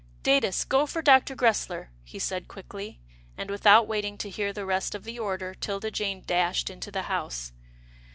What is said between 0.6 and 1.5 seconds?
go for Dr.